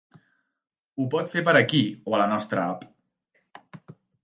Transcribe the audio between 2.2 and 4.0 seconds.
la nostra app.